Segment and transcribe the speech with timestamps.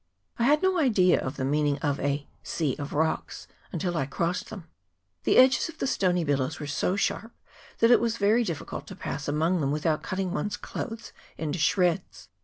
[0.39, 4.49] I had no idea of the meaning of a' sea of rocks' until I crossed
[4.49, 4.67] them;
[5.25, 7.33] the edges of the stony billows were so sharp,
[7.77, 11.59] that it was very diffi cult to pass among them without cutting one's clothes into
[11.59, 12.29] shreds.